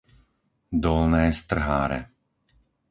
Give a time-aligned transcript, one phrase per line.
[0.83, 1.99] Dolné Strháre